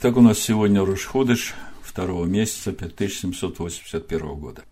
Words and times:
Итак, 0.00 0.16
у 0.16 0.20
нас 0.20 0.38
сегодня 0.38 0.84
Рушходыш 0.84 1.54
второго 1.82 2.24
месяца 2.24 2.70
5781 2.70 4.36
года. 4.36 4.62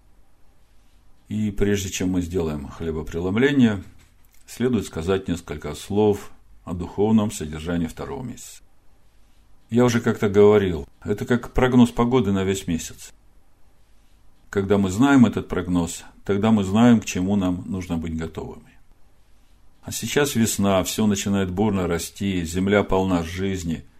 И 1.26 1.50
прежде 1.50 1.90
чем 1.90 2.10
мы 2.10 2.20
сделаем 2.22 2.68
хлебопреломление, 2.68 3.82
следует 4.46 4.86
сказать 4.86 5.26
несколько 5.26 5.74
слов 5.74 6.30
о 6.62 6.74
духовном 6.74 7.32
содержании 7.32 7.88
второго 7.88 8.22
месяца. 8.22 8.62
Я 9.68 9.84
уже 9.84 10.00
как-то 10.00 10.28
говорил, 10.28 10.86
это 11.02 11.26
как 11.26 11.52
прогноз 11.52 11.90
погоды 11.90 12.30
на 12.30 12.44
весь 12.44 12.68
месяц. 12.68 13.12
Когда 14.48 14.78
мы 14.78 14.90
знаем 14.90 15.26
этот 15.26 15.48
прогноз, 15.48 16.04
тогда 16.24 16.52
мы 16.52 16.62
знаем, 16.62 17.00
к 17.00 17.04
чему 17.04 17.34
нам 17.34 17.64
нужно 17.66 17.98
быть 17.98 18.16
готовыми. 18.16 18.78
А 19.82 19.90
сейчас 19.90 20.36
весна, 20.36 20.84
все 20.84 21.04
начинает 21.04 21.50
бурно 21.50 21.88
расти, 21.88 22.44
земля 22.44 22.84
полна 22.84 23.24
жизни– 23.24 23.84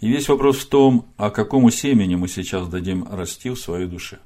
и 0.00 0.08
весь 0.08 0.28
вопрос 0.28 0.58
в 0.58 0.68
том, 0.68 1.06
а 1.16 1.30
какому 1.30 1.70
семени 1.70 2.14
мы 2.14 2.28
сейчас 2.28 2.68
дадим 2.68 3.06
расти 3.10 3.50
в 3.50 3.56
своей 3.56 3.86
душе. 3.86 4.18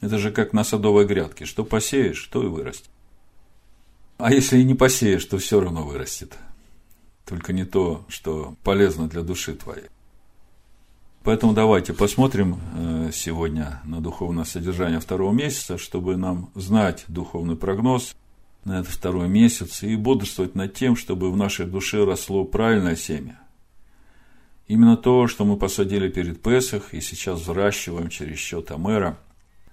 Это 0.00 0.18
же 0.18 0.30
как 0.30 0.52
на 0.52 0.64
садовой 0.64 1.06
грядке. 1.06 1.46
Что 1.46 1.64
посеешь, 1.64 2.22
то 2.26 2.42
и 2.42 2.46
вырастет. 2.46 2.90
А 4.18 4.32
если 4.32 4.58
и 4.58 4.64
не 4.64 4.74
посеешь, 4.74 5.24
то 5.24 5.38
все 5.38 5.60
равно 5.60 5.82
вырастет. 5.82 6.36
Только 7.24 7.52
не 7.52 7.64
то, 7.64 8.04
что 8.08 8.54
полезно 8.62 9.08
для 9.08 9.22
души 9.22 9.54
твоей. 9.54 9.86
Поэтому 11.22 11.54
давайте 11.54 11.92
посмотрим 11.92 12.60
э, 12.76 13.10
сегодня 13.12 13.80
на 13.84 14.00
духовное 14.00 14.44
содержание 14.44 15.00
второго 15.00 15.32
месяца, 15.32 15.76
чтобы 15.76 16.16
нам 16.16 16.50
знать 16.54 17.04
духовный 17.08 17.56
прогноз 17.56 18.14
на 18.64 18.78
этот 18.78 18.92
второй 18.92 19.28
месяц 19.28 19.82
и 19.82 19.96
бодрствовать 19.96 20.54
над 20.54 20.74
тем, 20.74 20.94
чтобы 20.94 21.32
в 21.32 21.36
нашей 21.36 21.66
душе 21.66 22.04
росло 22.04 22.44
правильное 22.44 22.94
семя, 22.94 23.40
Именно 24.68 24.96
то, 24.96 25.28
что 25.28 25.44
мы 25.44 25.56
посадили 25.56 26.08
перед 26.08 26.42
Песах 26.42 26.92
и 26.92 27.00
сейчас 27.00 27.40
взращиваем 27.40 28.08
через 28.08 28.38
счет 28.38 28.72
Амера. 28.72 29.18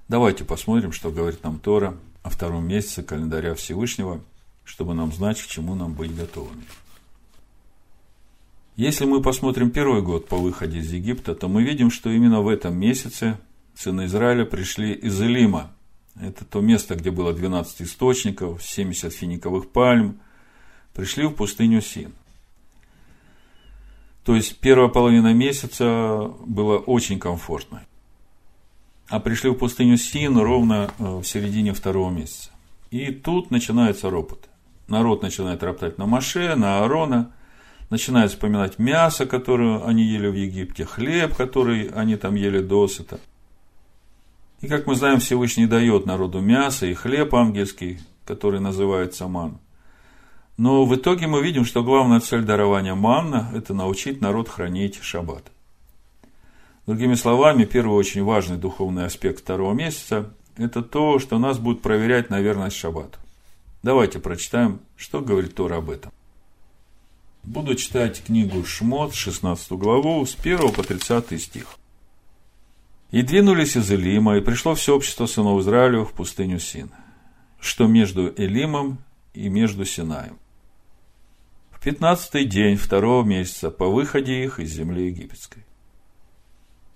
Давайте 0.07 0.45
посмотрим, 0.45 0.91
что 0.91 1.09
говорит 1.09 1.43
нам 1.43 1.59
Тора 1.59 1.97
о 2.21 2.29
втором 2.29 2.67
месяце 2.67 3.01
календаря 3.01 3.55
Всевышнего, 3.55 4.21
чтобы 4.63 4.93
нам 4.93 5.11
знать, 5.11 5.41
к 5.41 5.47
чему 5.47 5.73
нам 5.73 5.93
быть 5.93 6.15
готовыми. 6.15 6.63
Если 8.75 9.05
мы 9.05 9.21
посмотрим 9.21 9.71
первый 9.71 10.01
год 10.01 10.27
по 10.27 10.37
выходе 10.37 10.79
из 10.79 10.91
Египта, 10.91 11.33
то 11.35 11.47
мы 11.47 11.63
видим, 11.63 11.89
что 11.89 12.09
именно 12.09 12.41
в 12.41 12.47
этом 12.47 12.75
месяце 12.75 13.39
сыны 13.75 14.05
Израиля 14.05 14.45
пришли 14.45 14.93
из 14.93 15.19
Элима. 15.21 15.71
Это 16.19 16.45
то 16.45 16.61
место, 16.61 16.95
где 16.95 17.09
было 17.09 17.33
12 17.33 17.81
источников, 17.81 18.63
70 18.63 19.11
финиковых 19.11 19.69
пальм. 19.69 20.19
Пришли 20.93 21.25
в 21.25 21.33
пустыню 21.33 21.81
Син. 21.81 22.13
То 24.23 24.35
есть 24.35 24.59
первая 24.59 24.87
половина 24.87 25.33
месяца 25.33 26.31
была 26.45 26.77
очень 26.77 27.19
комфортной. 27.19 27.81
А 29.09 29.19
пришли 29.19 29.49
в 29.49 29.55
пустыню 29.55 29.97
Син 29.97 30.37
ровно 30.37 30.91
э, 30.97 31.03
в 31.03 31.23
середине 31.23 31.73
второго 31.73 32.09
месяца. 32.09 32.51
И 32.89 33.11
тут 33.11 33.51
начинается 33.51 34.09
ропот. 34.09 34.47
Народ 34.87 35.21
начинает 35.21 35.61
роптать 35.61 35.97
на 35.97 36.05
Маше, 36.05 36.55
на 36.55 36.79
Аарона, 36.79 37.33
начинает 37.89 38.31
вспоминать 38.31 38.79
мясо, 38.79 39.25
которое 39.25 39.83
они 39.83 40.03
ели 40.03 40.27
в 40.27 40.35
Египте, 40.35 40.85
хлеб, 40.85 41.35
который 41.35 41.89
они 41.89 42.15
там 42.15 42.35
ели 42.35 42.59
досыта. 42.59 43.19
И 44.61 44.67
как 44.67 44.87
мы 44.87 44.95
знаем, 44.95 45.19
Всевышний 45.19 45.67
дает 45.67 46.05
народу 46.05 46.39
мясо 46.39 46.85
и 46.85 46.93
хлеб 46.93 47.35
ангельский, 47.35 47.99
который 48.25 48.61
называется 48.61 49.27
ман. 49.27 49.59
Но 50.57 50.85
в 50.85 50.95
итоге 50.95 51.27
мы 51.27 51.41
видим, 51.41 51.65
что 51.65 51.83
главная 51.83 52.19
цель 52.19 52.43
дарования 52.43 52.93
манна– 52.93 53.51
это 53.55 53.73
научить 53.73 54.21
народ 54.21 54.49
хранить 54.49 55.01
шаббат. 55.01 55.51
Другими 56.85 57.15
словами, 57.15 57.65
первый 57.65 57.97
очень 57.97 58.23
важный 58.23 58.57
духовный 58.57 59.05
аспект 59.05 59.39
второго 59.39 59.73
месяца– 59.73 60.31
это 60.57 60.83
то, 60.83 61.17
что 61.17 61.39
нас 61.39 61.57
будет 61.57 61.81
проверять 61.81 62.29
на 62.29 62.39
верность 62.39 62.75
шаббату. 62.75 63.17
Давайте 63.81 64.19
прочитаем, 64.19 64.79
что 64.95 65.21
говорит 65.21 65.55
Тора 65.55 65.77
об 65.77 65.89
этом. 65.89 66.11
Буду 67.43 67.75
читать 67.75 68.23
книгу 68.23 68.63
Шмот, 68.63 69.15
16 69.15 69.71
главу, 69.71 70.25
с 70.25 70.35
1 70.35 70.71
по 70.71 70.83
30 70.83 71.41
стих. 71.41 71.77
«И 73.11 73.21
двинулись 73.21 73.75
из 73.75 73.91
Элима, 73.91 74.37
и 74.37 74.41
пришло 74.41 74.75
все 74.75 74.95
общество 74.95 75.25
сынов 75.25 75.61
Израилю 75.61 76.05
в 76.05 76.13
пустыню 76.13 76.59
Син, 76.59 76.91
что 77.59 77.87
между 77.87 78.33
Элимом 78.37 78.99
и 79.33 79.49
между 79.49 79.83
Синаем 79.83 80.37
пятнадцатый 81.83 82.45
день 82.45 82.77
второго 82.77 83.25
месяца 83.25 83.69
по 83.69 83.89
выходе 83.89 84.45
их 84.45 84.59
из 84.59 84.71
земли 84.71 85.07
египетской. 85.07 85.65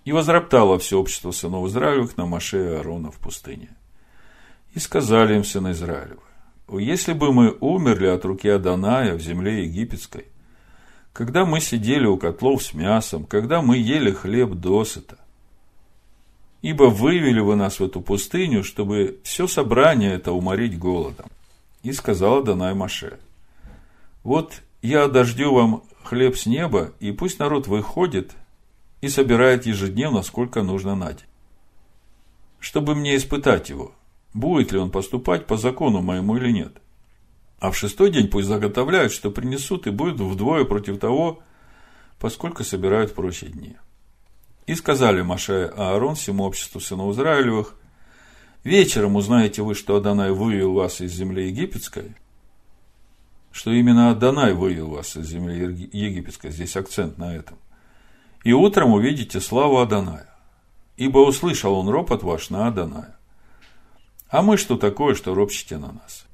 И 0.06 0.14
возроптало 0.14 0.80
все 0.80 0.98
общество 0.98 1.32
сынов 1.32 1.68
Израилевых 1.68 2.16
на 2.16 2.26
Маше 2.26 2.58
и 2.58 2.76
Аарона 2.76 3.12
в 3.12 3.18
пустыне. 3.18 3.70
И 4.74 4.80
сказали 4.80 5.36
им 5.36 5.44
сыны 5.44 5.72
Израилевы, 5.72 6.22
если 6.70 7.12
бы 7.12 7.34
мы 7.34 7.58
умерли 7.60 8.08
от 8.08 8.24
руки 8.24 8.48
Аданая 8.48 9.16
в 9.16 9.22
земле 9.22 9.66
египетской, 9.66 10.28
когда 11.12 11.46
мы 11.46 11.60
сидели 11.60 12.06
у 12.06 12.18
котлов 12.18 12.64
с 12.64 12.74
мясом, 12.74 13.26
когда 13.26 13.62
мы 13.62 13.78
ели 13.78 14.12
хлеб 14.12 14.52
досыта, 14.52 15.18
ибо 16.62 16.86
вывели 16.86 17.42
вы 17.42 17.58
нас 17.58 17.82
в 17.82 17.84
эту 17.84 18.00
пустыню, 18.00 18.64
чтобы 18.64 19.20
все 19.24 19.48
собрание 19.48 20.14
это 20.14 20.32
уморить 20.32 20.80
голодом. 20.80 21.28
И 21.84 21.92
сказала 21.92 22.42
Данай 22.42 22.74
Маше, 22.74 23.20
вот 24.24 24.62
я 24.82 25.08
дождю 25.08 25.54
вам 25.54 25.84
хлеб 26.04 26.38
с 26.38 26.46
неба, 26.46 26.94
и 27.00 27.12
пусть 27.12 27.40
народ 27.40 27.68
выходит 27.68 28.36
и 29.02 29.10
собирает 29.10 29.66
ежедневно, 29.66 30.22
сколько 30.24 30.64
нужно 30.64 30.96
на 30.96 31.14
день. 31.14 31.26
Чтобы 32.60 32.96
мне 32.96 33.16
испытать 33.16 33.70
его, 33.70 33.94
будет 34.34 34.72
ли 34.72 34.80
он 34.80 34.92
поступать 34.92 35.46
по 35.46 35.58
закону 35.58 36.02
моему 36.02 36.38
или 36.38 36.52
нет. 36.52 36.78
А 37.60 37.72
в 37.72 37.78
шестой 37.78 38.12
день 38.12 38.28
пусть 38.28 38.48
заготовляют, 38.48 39.12
что 39.12 39.32
принесут, 39.32 39.88
и 39.88 39.92
будет 39.92 40.20
вдвое 40.20 40.64
против 40.64 41.00
того, 41.00 41.40
поскольку 42.20 42.64
собирают 42.64 43.12
в 43.12 43.14
прочие 43.16 43.52
дни. 43.52 43.76
И 44.68 44.76
сказали 44.76 45.22
Маше 45.22 45.72
Аарон 45.76 46.16
всему 46.16 46.44
обществу 46.44 46.80
сынов 46.80 47.16
Израилевых, 47.16 47.76
вечером 48.64 49.16
узнаете 49.16 49.62
вы, 49.62 49.76
что 49.76 49.96
Адонай 49.96 50.32
вывел 50.32 50.74
вас 50.74 51.02
из 51.02 51.14
земли 51.14 51.48
египетской– 51.48 52.16
что 53.58 53.72
именно 53.72 54.12
Адонай 54.12 54.54
вывел 54.54 54.92
вас 54.92 55.18
из 55.18 55.30
земли 55.30 55.90
египетской. 55.92 56.52
Здесь 56.52 56.78
акцент 56.78 57.18
на 57.18 57.36
этом. 57.36 57.58
И 58.44 58.54
утром 58.54 58.94
увидите 58.94 59.42
славу 59.42 59.80
Адоная. 59.80 60.30
Ибо 60.96 61.18
услышал 61.18 61.74
он 61.74 61.90
ропот 61.90 62.22
ваш 62.22 62.52
на 62.52 62.68
Адоная. 62.68 63.18
А 64.30 64.44
мы 64.44 64.58
что 64.58 64.78
такое, 64.78 65.16
что 65.16 65.34
ропщите 65.34 65.78
на 65.78 65.92
нас? 65.92 66.28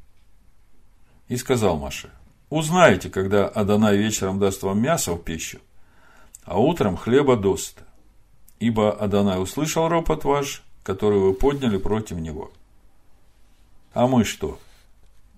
И 1.29 1.37
сказал 1.37 1.77
Маше, 1.77 2.09
узнаете, 2.49 3.09
когда 3.09 3.47
Адонай 3.47 3.95
вечером 3.95 4.37
даст 4.37 4.61
вам 4.61 4.81
мясо 4.81 5.13
в 5.13 5.23
пищу, 5.23 5.59
а 6.43 6.59
утром 6.59 6.97
хлеба 6.97 7.37
досыта. 7.37 7.83
Ибо 8.59 8.91
Адонай 8.91 9.41
услышал 9.41 9.87
ропот 9.87 10.25
ваш, 10.25 10.61
который 10.83 11.19
вы 11.19 11.33
подняли 11.33 11.77
против 11.77 12.17
него. 12.17 12.51
А 13.93 14.07
мы 14.07 14.25
что? 14.25 14.59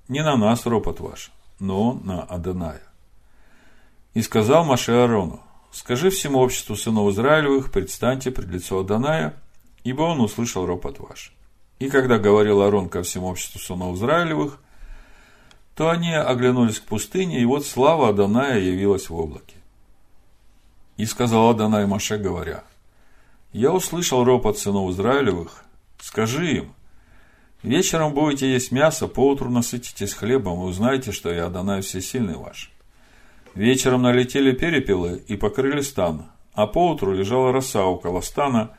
Не 0.07 0.23
на 0.23 0.35
нас 0.35 0.66
ропот 0.66 1.00
ваш, 1.00 1.31
но 1.59 1.93
на 1.93 2.23
Адоная. 2.23 2.81
И 4.13 4.21
сказал 4.21 4.66
Маше 4.66 4.91
Аарону, 4.91 5.41
скажи 5.71 6.09
всему 6.09 6.39
обществу 6.39 6.75
сынов 6.75 7.11
Израилевых, 7.13 7.71
предстаньте 7.71 8.31
пред 8.31 8.47
лицо 8.47 8.79
Адоная, 8.79 9.35
ибо 9.83 10.03
он 10.03 10.21
услышал 10.21 10.66
ропот 10.66 10.99
ваш. 10.99 11.33
И 11.79 11.89
когда 11.89 12.17
говорил 12.17 12.61
Аарон 12.61 12.89
ко 12.89 13.03
всему 13.03 13.27
обществу 13.27 13.59
сынов 13.59 13.95
Израилевых, 13.97 14.59
то 15.75 15.89
они 15.89 16.13
оглянулись 16.13 16.79
к 16.79 16.85
пустыне, 16.85 17.41
и 17.41 17.45
вот 17.45 17.66
слава 17.66 18.09
Адоная 18.09 18.59
явилась 18.59 19.09
в 19.09 19.16
облаке. 19.16 19.55
И 20.95 21.05
сказал 21.05 21.49
Адонай 21.49 21.85
Маше, 21.85 22.17
говоря, 22.17 22.63
«Я 23.51 23.73
услышал 23.73 24.23
ропот 24.23 24.58
сынов 24.58 24.91
Израилевых, 24.91 25.66
скажи 25.99 26.58
им, 26.58 26.75
Вечером 27.66 28.14
будете 28.14 28.53
есть 28.53 28.72
мясо, 28.72 29.08
поутру 29.08 29.50
насытитесь 29.50 30.14
хлебом 30.14 30.62
и 30.62 30.66
узнаете, 30.66 31.12
что 31.12 31.34
я 31.34 31.47
Адонай 31.47 31.82
Всесильный 31.82 32.35
ваш. 32.35 32.72
Вечером 33.56 34.03
налетели 34.03 34.52
перепелы 34.52 35.23
и 35.28 35.35
покрыли 35.35 35.82
стан, 35.82 36.28
а 36.53 36.67
поутру 36.67 37.12
лежала 37.12 37.52
роса 37.52 37.84
около 37.84 38.22
стана. 38.22 38.78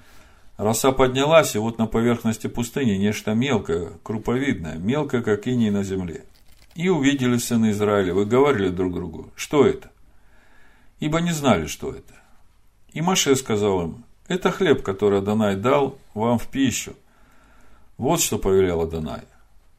Роса 0.57 0.93
поднялась, 0.93 1.57
и 1.57 1.59
вот 1.59 1.79
на 1.79 1.89
поверхности 1.89 2.47
пустыни 2.47 2.93
нечто 2.93 3.35
мелкое, 3.35 3.91
круповидное, 4.05 4.77
мелкое, 4.77 5.21
как 5.21 5.49
иней 5.49 5.71
на 5.71 5.83
земле. 5.83 6.25
И 6.77 6.89
увидели 6.89 7.39
сыны 7.39 7.73
Израиля, 7.73 8.15
вы 8.15 8.25
говорили 8.25 8.69
друг 8.69 8.95
другу, 8.95 9.33
что 9.35 9.67
это? 9.67 9.91
Ибо 11.01 11.21
не 11.21 11.33
знали, 11.33 11.67
что 11.67 11.91
это. 11.91 12.15
И 12.93 13.01
Маше 13.01 13.35
сказал 13.35 13.83
им, 13.83 14.05
это 14.29 14.53
хлеб, 14.53 14.85
который 14.85 15.19
Адонай 15.19 15.57
дал 15.57 15.99
вам 16.15 16.39
в 16.39 16.47
пищу– 16.47 16.95
вот 17.99 18.21
что 18.21 18.39
повелел 18.39 18.83
Адонай. 18.83 19.23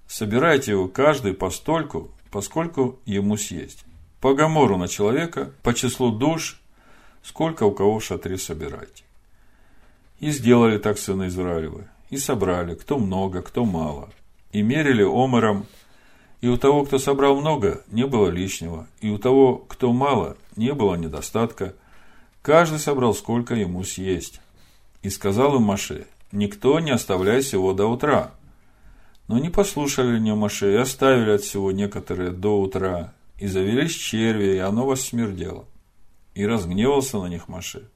Собирайте 0.08 0.72
его 0.72 0.88
каждый 0.88 1.34
постольку, 1.34 2.12
поскольку 2.32 3.00
ему 3.06 3.38
съесть. 3.38 3.84
По 4.22 4.34
гамору 4.34 4.78
на 4.78 4.88
человека, 4.88 5.52
по 5.62 5.74
числу 5.74 6.12
душ, 6.12 6.60
сколько 7.22 7.64
у 7.64 7.72
кого 7.72 8.00
в 8.00 8.04
шатре 8.04 8.38
собирайте. 8.38 9.04
И 10.20 10.32
сделали 10.32 10.78
так 10.78 10.98
сыны 10.98 11.28
Израилевы, 11.28 11.88
и 12.10 12.18
собрали, 12.18 12.74
кто 12.74 12.98
много, 12.98 13.42
кто 13.42 13.66
мало, 13.66 14.10
и 14.52 14.62
мерили 14.62 15.04
омером, 15.04 15.68
и 16.42 16.48
у 16.48 16.58
того, 16.58 16.86
кто 16.86 16.98
собрал 16.98 17.40
много, 17.40 17.84
не 17.92 18.06
было 18.06 18.30
лишнего, 18.30 18.88
и 19.02 19.10
у 19.10 19.18
того, 19.18 19.58
кто 19.58 19.92
мало, 19.92 20.38
не 20.56 20.74
было 20.74 20.96
недостатка. 20.96 21.76
Каждый 22.42 22.80
собрал, 22.80 23.14
сколько 23.14 23.56
ему 23.56 23.84
съесть. 23.84 24.40
И 25.02 25.10
сказал 25.10 25.56
им 25.56 25.64
Маше, 25.64 26.08
никто 26.32 26.80
не 26.80 26.92
оставляй 26.92 27.42
всего 27.42 27.74
до 27.74 27.88
утра. 27.88 28.32
Но 29.28 29.40
не 29.40 29.50
послушали 29.50 30.20
не 30.20 30.34
Маше 30.34 30.74
и 30.74 30.78
оставили 30.78 31.32
от 31.32 31.42
всего 31.42 31.72
некоторые 31.72 32.32
до 32.32 32.60
утра, 32.60 33.14
и 33.40 33.48
завелись 33.48 33.94
черви, 33.94 34.56
и 34.56 34.60
оно 34.60 34.86
вас 34.86 35.02
смердело. 35.02 35.66
И 36.34 36.46
разгневался 36.46 37.18
на 37.18 37.28
них 37.28 37.48
Маше. 37.48 37.90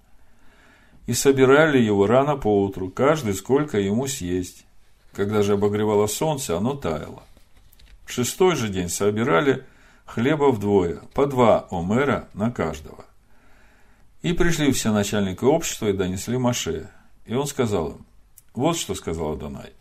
И 1.07 1.13
собирали 1.13 1.79
его 1.79 2.05
рано 2.05 2.35
поутру, 2.35 2.89
каждый 2.89 3.33
сколько 3.33 3.79
ему 3.79 4.07
съесть. 4.07 4.65
Когда 5.13 5.41
же 5.41 5.53
обогревало 5.53 6.07
солнце, 6.07 6.57
оно 6.57 6.75
таяло. 6.75 7.23
В 8.05 8.11
шестой 8.11 8.55
же 8.55 8.69
день 8.69 8.89
собирали 8.89 9.65
хлеба 10.05 10.51
вдвое, 10.51 11.01
по 11.13 11.25
два 11.25 11.67
омера 11.71 12.27
на 12.33 12.51
каждого. 12.51 13.05
И 14.21 14.33
пришли 14.33 14.71
все 14.71 14.91
начальники 14.91 15.43
общества 15.43 15.87
и 15.87 15.93
донесли 15.93 16.37
Маше. 16.37 16.89
И 17.25 17.33
он 17.33 17.47
сказал 17.47 17.91
им, 17.91 18.05
вот 18.53 18.77
что 18.77 18.95
сказал 18.95 19.33
Адонай. 19.33 19.73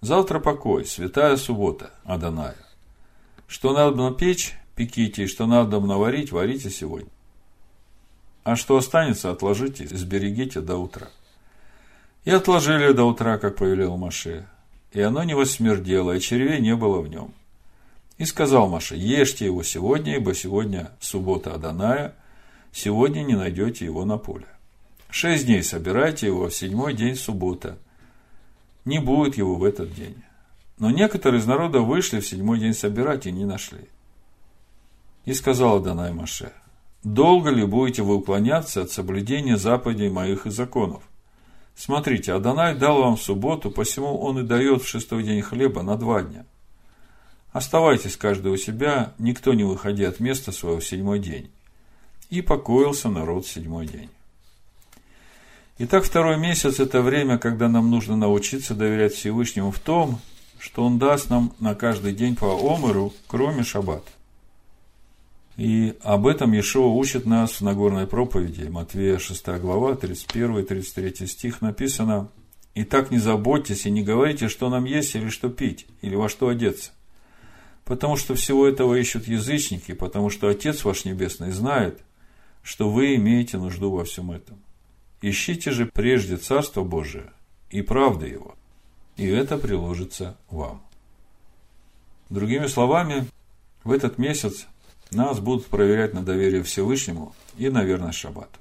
Завтра 0.00 0.38
покой, 0.38 0.84
святая 0.84 1.36
суббота 1.36 1.90
Адоная. 2.04 2.56
Что 3.46 3.72
надо 3.72 4.10
печь, 4.12 4.54
пеките, 4.76 5.24
и 5.24 5.26
что 5.26 5.46
надо 5.46 5.80
наварить, 5.80 6.32
варите 6.32 6.70
сегодня. 6.70 7.10
А 8.44 8.56
что 8.56 8.76
останется, 8.76 9.30
отложите, 9.30 9.86
сберегите 9.88 10.60
до 10.60 10.76
утра. 10.76 11.08
И 12.24 12.30
отложили 12.30 12.92
до 12.92 13.04
утра, 13.04 13.38
как 13.38 13.56
повелел 13.56 13.96
Маше. 13.96 14.48
И 14.92 15.00
оно 15.00 15.22
не 15.24 15.34
восмердело, 15.34 16.12
и 16.12 16.20
червей 16.20 16.60
не 16.60 16.74
было 16.74 17.00
в 17.00 17.08
нем. 17.08 17.34
И 18.16 18.24
сказал 18.24 18.68
Маше, 18.68 18.96
ешьте 18.96 19.44
его 19.44 19.62
сегодня, 19.62 20.16
ибо 20.16 20.34
сегодня 20.34 20.92
суббота 21.00 21.54
Аданая, 21.54 22.14
сегодня 22.72 23.22
не 23.22 23.34
найдете 23.34 23.84
его 23.84 24.04
на 24.04 24.18
поле. 24.18 24.46
Шесть 25.10 25.46
дней 25.46 25.62
собирайте 25.62 26.26
его, 26.26 26.48
в 26.48 26.54
седьмой 26.54 26.94
день 26.94 27.16
суббота. 27.16 27.78
Не 28.84 28.98
будет 28.98 29.36
его 29.36 29.56
в 29.56 29.64
этот 29.64 29.94
день. 29.94 30.16
Но 30.78 30.90
некоторые 30.90 31.40
из 31.40 31.46
народа 31.46 31.80
вышли 31.80 32.20
в 32.20 32.26
седьмой 32.26 32.58
день 32.58 32.74
собирать 32.74 33.26
и 33.26 33.32
не 33.32 33.44
нашли. 33.44 33.88
И 35.24 35.34
сказал 35.34 35.76
Адонай 35.76 36.12
Маше, 36.12 36.52
долго 37.02 37.50
ли 37.50 37.64
будете 37.64 38.02
вы 38.02 38.16
уклоняться 38.16 38.82
от 38.82 38.90
соблюдения 38.90 39.56
заповедей 39.56 40.08
моих 40.08 40.46
и 40.46 40.50
законов? 40.50 41.02
Смотрите, 41.74 42.32
Адонай 42.32 42.74
дал 42.74 43.02
вам 43.02 43.16
субботу, 43.16 43.70
посему 43.70 44.18
он 44.18 44.40
и 44.40 44.42
дает 44.42 44.82
в 44.82 44.88
шестой 44.88 45.22
день 45.22 45.42
хлеба 45.42 45.82
на 45.82 45.96
два 45.96 46.22
дня– 46.22 46.46
Оставайтесь 47.52 48.16
каждый 48.16 48.52
у 48.52 48.56
себя, 48.56 49.14
никто 49.18 49.54
не 49.54 49.64
выходи 49.64 50.04
от 50.04 50.20
места 50.20 50.52
своего 50.52 50.80
в 50.80 50.86
седьмой 50.86 51.18
день. 51.18 51.50
И 52.30 52.42
покоился 52.42 53.08
народ 53.08 53.46
в 53.46 53.50
седьмой 53.50 53.86
день. 53.86 54.10
Итак, 55.80 56.02
второй 56.02 56.36
месяц– 56.38 56.80
это 56.80 57.02
время, 57.02 57.38
когда 57.38 57.68
нам 57.68 57.88
нужно 57.88 58.16
научиться 58.16 58.74
доверять 58.74 59.14
Всевышнему 59.14 59.70
в 59.70 59.78
том, 59.78 60.18
что 60.58 60.84
Он 60.84 60.98
даст 60.98 61.30
нам 61.30 61.52
на 61.60 61.76
каждый 61.76 62.12
день 62.12 62.34
по 62.34 62.46
омеру, 62.46 63.14
кроме 63.28 63.62
шаббата. 63.62 64.10
И 65.56 65.96
об 66.02 66.26
этом 66.26 66.50
Ешова 66.50 66.92
учит 66.92 67.26
нас 67.26 67.52
в 67.52 67.60
Нагорной 67.60 68.08
проповеди, 68.08 68.64
Матвея 68.64 69.18
6 69.18 69.46
глава, 69.60 69.92
31-33 69.92 71.26
стих 71.26 71.60
написано 71.60 72.28
«И 72.74 72.82
так 72.82 73.12
не 73.12 73.18
заботьтесь 73.18 73.86
и 73.86 73.90
не 73.90 74.02
говорите, 74.02 74.48
что 74.48 74.70
нам 74.70 74.84
есть 74.84 75.14
или 75.14 75.28
что 75.28 75.48
пить, 75.48 75.86
или 76.02 76.16
во 76.16 76.28
что 76.28 76.48
одеться, 76.48 76.90
Потому 77.84 78.16
что 78.16 78.34
всего 78.34 78.66
этого 78.66 78.96
ищут 78.96 79.28
язычники, 79.28 79.92
потому 79.92 80.28
что 80.28 80.48
Отец 80.48 80.82
ваш 80.82 81.04
Небесный 81.04 81.52
знает, 81.52 82.00
что 82.64 82.90
вы 82.90 83.14
имеете 83.14 83.58
нужду 83.58 83.92
во 83.92 84.04
всем 84.04 84.32
этом. 84.32 84.58
Ищите 85.20 85.70
же 85.70 85.86
прежде 85.86 86.36
Царство 86.36 86.84
Божие 86.84 87.32
и 87.70 87.82
правды 87.82 88.26
Его, 88.26 88.54
и 89.16 89.26
это 89.26 89.58
приложится 89.58 90.36
вам. 90.50 90.82
Другими 92.30 92.66
словами, 92.66 93.26
в 93.84 93.90
этот 93.90 94.18
месяц 94.18 94.66
нас 95.10 95.40
будут 95.40 95.66
проверять 95.66 96.14
на 96.14 96.22
доверие 96.22 96.62
Всевышнему 96.62 97.34
и 97.56 97.68
на 97.68 97.82
верность 97.82 98.18
Шаббату. 98.18 98.58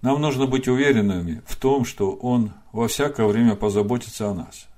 Нам 0.00 0.20
нужно 0.20 0.46
быть 0.46 0.66
уверенными 0.66 1.42
в 1.46 1.56
том, 1.56 1.84
что 1.84 2.12
Он 2.12 2.52
во 2.72 2.88
всякое 2.88 3.26
время 3.26 3.54
позаботится 3.54 4.28
о 4.28 4.34
нас– 4.34 4.66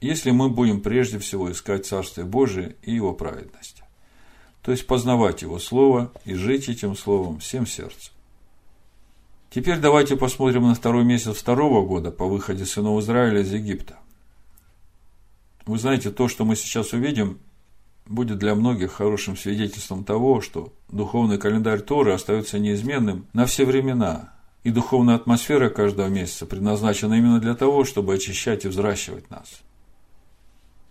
если 0.00 0.30
мы 0.30 0.48
будем 0.48 0.80
прежде 0.80 1.18
всего 1.18 1.50
искать 1.52 1.86
Царствие 1.86 2.26
Божие 2.26 2.76
и 2.82 2.94
Его 2.94 3.12
праведность. 3.12 3.82
То 4.62 4.72
есть 4.72 4.86
познавать 4.86 5.42
Его 5.42 5.58
Слово 5.58 6.12
и 6.24 6.34
жить 6.34 6.68
этим 6.68 6.96
Словом 6.96 7.38
всем 7.38 7.66
сердцем. 7.66 8.12
Теперь 9.50 9.78
давайте 9.78 10.16
посмотрим 10.16 10.68
на 10.68 10.74
второй 10.74 11.04
месяц 11.04 11.36
второго 11.36 11.84
года 11.84 12.10
по 12.10 12.26
выходе 12.26 12.64
сынов 12.64 13.02
Израиля 13.02 13.40
из 13.40 13.52
Египта. 13.52 13.98
Вы 15.66 15.78
знаете, 15.78 16.10
то, 16.10 16.28
что 16.28 16.44
мы 16.44 16.56
сейчас 16.56 16.92
увидим, 16.92 17.38
будет 18.06 18.38
для 18.38 18.54
многих 18.54 18.92
хорошим 18.92 19.36
свидетельством 19.36 20.04
того, 20.04 20.40
что 20.40 20.72
духовный 20.88 21.38
календарь 21.38 21.80
Торы 21.80 22.12
остается 22.12 22.58
неизменным 22.58 23.26
на 23.32 23.46
все 23.46 23.64
времена, 23.64 24.32
и 24.62 24.70
духовная 24.70 25.16
атмосфера 25.16 25.68
каждого 25.68 26.08
месяца 26.08 26.46
предназначена 26.46 27.14
именно 27.14 27.40
для 27.40 27.54
того, 27.54 27.84
чтобы 27.84 28.14
очищать 28.14 28.64
и 28.64 28.68
взращивать 28.68 29.30
нас– 29.30 29.60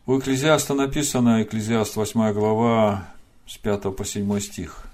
у 0.10 0.18
Экклезиаста 0.18 0.74
написано, 0.74 1.44
Экклезиаст 1.44 1.96
8 1.96 2.34
глава, 2.34 3.10
с 3.46 3.58
5 3.58 3.96
по 3.96 4.04
7 4.04 4.40
стих. 4.40 4.86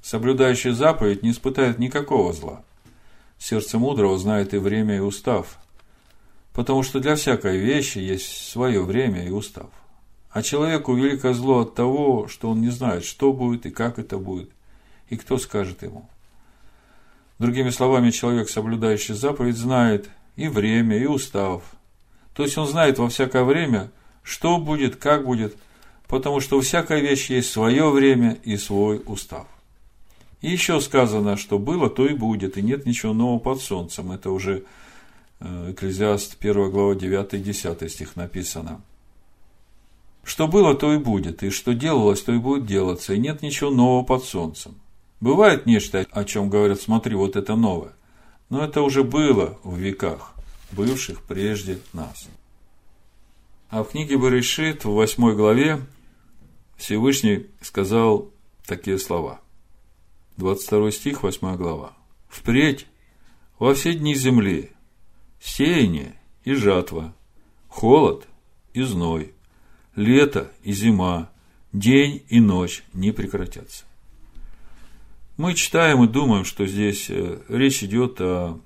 Соблюдающий 0.00 0.70
заповедь 0.70 1.22
не 1.22 1.32
испытает 1.32 1.78
никакого 1.78 2.32
зла. 2.32 2.62
Сердце 3.38 3.78
мудрого 3.78 4.18
знает 4.18 4.54
и 4.54 4.58
время, 4.58 4.96
и 4.96 5.00
устав. 5.00 5.58
Потому 6.52 6.82
что 6.82 7.00
для 7.00 7.16
всякой 7.16 7.58
вещи 7.58 7.98
есть 7.98 8.50
свое 8.50 8.82
время 8.82 9.26
и 9.26 9.30
устав. 9.30 9.70
А 10.30 10.42
человеку 10.42 10.94
великое 10.94 11.34
зло 11.34 11.60
от 11.60 11.74
того, 11.74 12.28
что 12.28 12.50
он 12.50 12.60
не 12.60 12.70
знает, 12.70 13.04
что 13.04 13.32
будет 13.32 13.66
и 13.66 13.70
как 13.70 13.98
это 13.98 14.18
будет, 14.18 14.50
и 15.08 15.16
кто 15.16 15.38
скажет 15.38 15.82
ему. 15.82 16.08
Другими 17.38 17.70
словами, 17.70 18.10
человек, 18.10 18.48
соблюдающий 18.48 19.14
заповедь, 19.14 19.56
знает 19.56 20.08
и 20.36 20.48
время, 20.48 20.98
и 20.98 21.06
устав. 21.06 21.62
То 22.34 22.42
есть 22.42 22.56
он 22.58 22.66
знает 22.66 22.98
во 22.98 23.08
всякое 23.08 23.44
время– 23.44 23.90
что 24.26 24.58
будет, 24.58 24.96
как 24.96 25.24
будет, 25.24 25.56
потому 26.08 26.40
что 26.40 26.58
у 26.58 26.60
всякой 26.60 27.00
вещи 27.00 27.32
есть 27.32 27.50
свое 27.50 27.88
время 27.88 28.36
и 28.42 28.56
свой 28.56 29.00
устав. 29.06 29.46
И 30.40 30.50
еще 30.50 30.80
сказано, 30.80 31.36
что 31.36 31.58
было, 31.58 31.88
то 31.88 32.06
и 32.06 32.14
будет, 32.14 32.58
и 32.58 32.62
нет 32.62 32.86
ничего 32.86 33.12
нового 33.12 33.38
под 33.38 33.60
солнцем. 33.60 34.12
Это 34.12 34.30
уже 34.30 34.64
э, 35.40 35.72
Экклезиаст 35.72 36.36
1 36.38 36.70
глава 36.70 36.94
9-10 36.94 37.88
стих 37.88 38.16
написано. 38.16 38.82
Что 40.22 40.48
было, 40.48 40.74
то 40.74 40.92
и 40.92 40.98
будет, 40.98 41.42
и 41.42 41.50
что 41.50 41.72
делалось, 41.72 42.22
то 42.22 42.32
и 42.32 42.38
будет 42.38 42.66
делаться, 42.66 43.14
и 43.14 43.18
нет 43.18 43.42
ничего 43.42 43.70
нового 43.70 44.04
под 44.04 44.24
солнцем. 44.24 44.74
Бывает 45.20 45.66
нечто, 45.66 46.04
о 46.10 46.24
чем 46.24 46.50
говорят, 46.50 46.80
смотри, 46.80 47.14
вот 47.14 47.36
это 47.36 47.54
новое. 47.54 47.92
Но 48.50 48.62
это 48.64 48.82
уже 48.82 49.04
было 49.04 49.58
в 49.62 49.76
веках, 49.76 50.34
бывших 50.72 51.22
прежде 51.22 51.78
нас. 51.92 52.28
А 53.70 53.82
в 53.82 53.90
книге 53.90 54.18
Баришит, 54.18 54.84
в 54.84 54.92
восьмой 54.92 55.34
главе, 55.34 55.80
Всевышний 56.76 57.46
сказал 57.60 58.30
такие 58.66 58.98
слова. 58.98 59.40
22 60.36 60.90
стих, 60.90 61.22
8 61.22 61.56
глава. 61.56 61.94
«Впредь 62.28 62.86
во 63.58 63.74
все 63.74 63.94
дни 63.94 64.14
земли 64.14 64.70
сеяние 65.40 66.14
и 66.44 66.52
жатва, 66.52 67.14
холод 67.68 68.26
и 68.74 68.82
зной, 68.82 69.32
лето 69.94 70.52
и 70.62 70.72
зима, 70.72 71.30
день 71.72 72.22
и 72.28 72.40
ночь 72.40 72.84
не 72.92 73.12
прекратятся». 73.12 73.84
Мы 75.38 75.54
читаем 75.54 76.02
и 76.04 76.08
думаем, 76.08 76.44
что 76.44 76.66
здесь 76.66 77.10
э, 77.10 77.40
речь 77.48 77.82
идет 77.82 78.20
о 78.20 78.58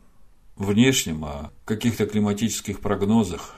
внешнем, 0.56 1.24
о 1.24 1.52
каких-то 1.64 2.06
климатических 2.06 2.80
прогнозах, 2.80 3.54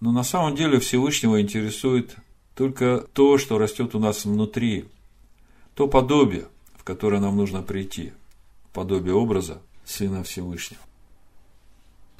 но 0.00 0.12
на 0.12 0.22
самом 0.22 0.54
деле 0.54 0.80
Всевышнего 0.80 1.40
интересует 1.40 2.16
только 2.54 3.06
то, 3.12 3.38
что 3.38 3.58
растет 3.58 3.94
у 3.94 3.98
нас 3.98 4.24
внутри, 4.24 4.86
то 5.74 5.88
подобие, 5.88 6.48
которое 6.86 7.20
нам 7.20 7.36
нужно 7.36 7.62
прийти, 7.62 8.12
подобие 8.72 9.14
образа 9.14 9.60
Сына 9.84 10.22
Всевышнего. 10.22 10.80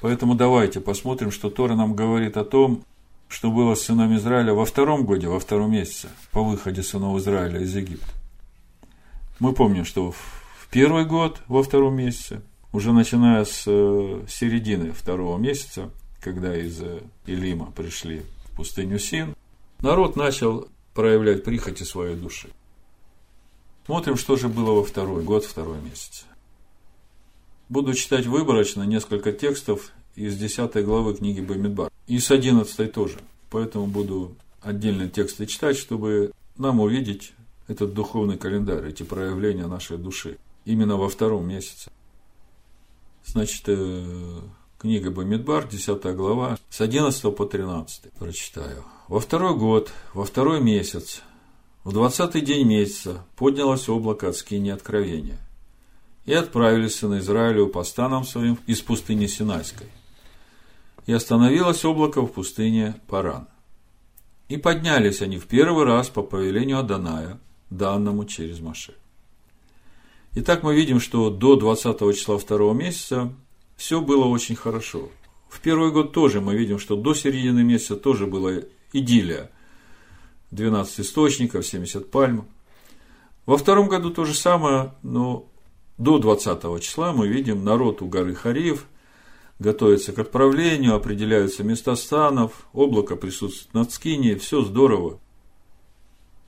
Поэтому 0.01 0.35
давайте 0.35 0.81
посмотрим, 0.81 1.31
что 1.31 1.49
Тора 1.49 1.75
нам 1.75 1.95
говорит 1.95 2.35
о 2.35 2.43
том, 2.43 2.83
что 3.29 3.49
было 3.49 3.75
с 3.75 3.83
сынами 3.83 4.17
Израиля 4.17 4.53
во 4.53 4.65
втором 4.65 5.05
годе, 5.05 5.29
во 5.29 5.39
втором 5.39 5.71
месяце, 5.71 6.09
по 6.31 6.43
выходе 6.43 6.83
сынов 6.83 7.17
Израиля 7.17 7.61
из 7.61 7.73
Египта. 7.75 8.11
Мы 9.39 9.53
помним, 9.53 9.85
что 9.85 10.11
в 10.11 10.67
первый 10.69 11.05
год, 11.05 11.41
во 11.47 11.63
втором 11.63 11.95
месяце, 11.95 12.41
уже 12.73 12.91
начиная 12.91 13.45
с 13.45 13.63
э, 13.67 14.25
середины 14.27 14.91
второго 14.91 15.37
месяца, 15.37 15.91
когда 16.19 16.53
из 16.53 16.81
Илима 17.25 17.71
пришли 17.71 18.23
в 18.45 18.57
пустыню 18.57 18.99
Син, 18.99 19.33
народ 19.79 20.17
начал 20.17 20.67
проявлять 20.93 21.45
прихоти 21.45 21.83
своей 21.83 22.17
души. 22.17 22.49
Смотрим, 23.87 24.17
что 24.17 24.35
же 24.35 24.49
было 24.49 24.71
во 24.71 24.83
второй 24.83 25.23
год, 25.23 25.45
второй 25.45 25.79
месяц. 25.79 26.25
Буду 27.69 27.93
читать 27.93 28.25
выборочно 28.25 28.83
несколько 28.83 29.31
текстов 29.31 29.93
из 30.13 30.35
10 30.35 30.83
главы 30.83 31.15
книги 31.15 31.39
Бамидбар. 31.39 31.89
И 32.05 32.19
с 32.19 32.29
11 32.29 32.91
тоже. 32.91 33.17
Поэтому 33.49 33.87
буду 33.87 34.35
отдельные 34.61 35.07
тексты 35.07 35.45
читать, 35.45 35.77
чтобы 35.77 36.33
нам 36.57 36.81
увидеть 36.81 37.31
этот 37.69 37.93
духовный 37.93 38.37
календарь, 38.37 38.89
эти 38.89 39.03
проявления 39.03 39.67
нашей 39.67 39.97
души. 39.97 40.37
Именно 40.65 40.97
во 40.97 41.07
втором 41.07 41.47
месяце. 41.47 41.89
Значит, 43.25 43.63
э, 43.67 44.41
книга 44.79 45.11
Бамидбар, 45.11 45.65
10 45.65 46.13
глава, 46.13 46.59
с 46.69 46.81
11 46.81 47.33
по 47.33 47.45
13 47.45 48.11
прочитаю. 48.19 48.83
Во 49.07 49.21
второй 49.21 49.55
год, 49.55 49.93
во 50.13 50.25
второй 50.25 50.59
месяц, 50.59 51.21
в 51.87 51.93
двадцатый 51.93 52.41
день 52.41 52.67
месяца 52.67 53.23
поднялось 53.37 53.87
облако 53.87 54.27
от 54.27 54.35
скини 54.35 54.71
откровения. 54.71 55.37
И 56.25 56.33
отправились 56.33 56.95
сыны 56.95 57.19
Израилю 57.19 57.67
по 57.67 57.85
станам 57.85 58.25
своим 58.25 58.59
из 58.67 58.81
пустыни 58.81 59.25
Синайской. 59.25 59.87
И 61.05 61.13
остановилось 61.13 61.85
облако 61.85 62.21
в 62.21 62.27
пустыне 62.27 62.99
Паран. 63.07 63.47
И 64.49 64.57
поднялись 64.57 65.21
они 65.21 65.37
в 65.37 65.47
первый 65.47 65.85
раз 65.85 66.09
по 66.09 66.23
повелению 66.23 66.79
Аданая, 66.79 67.39
данному 67.69 68.25
через 68.25 68.59
Маше. 68.59 68.93
Итак, 70.35 70.63
мы 70.63 70.75
видим, 70.75 70.99
что 70.99 71.29
до 71.29 71.55
20 71.55 71.99
числа 72.13 72.37
второго 72.37 72.73
месяца 72.73 73.33
все 73.77 74.01
было 74.01 74.25
очень 74.25 74.57
хорошо. 74.57 75.07
В 75.47 75.61
первый 75.61 75.93
год 75.93 76.11
тоже 76.11 76.41
мы 76.41 76.57
видим, 76.57 76.79
что 76.79 76.97
до 76.97 77.13
середины 77.13 77.63
месяца 77.63 77.95
тоже 77.95 78.27
была 78.27 78.55
идиллия. 78.91 79.51
12 80.51 81.01
источников, 81.01 81.65
70 81.65 82.09
пальм. 82.09 82.47
Во 83.45 83.57
втором 83.57 83.87
году 83.87 84.11
то 84.11 84.25
же 84.25 84.33
самое, 84.33 84.93
но 85.03 85.47
до 85.97 86.19
20 86.19 86.81
числа 86.81 87.13
мы 87.13 87.27
видим 87.27 87.63
народ 87.63 88.01
у 88.01 88.07
горы 88.07 88.35
Хариев 88.35 88.87
готовится 89.59 90.13
к 90.13 90.19
отправлению, 90.19 90.95
определяются 90.95 91.63
места 91.63 91.95
станов, 91.95 92.67
облако 92.73 93.15
присутствует 93.15 93.73
над 93.73 93.91
Скинией, 93.91 94.37
все 94.37 94.61
здорово. 94.61 95.19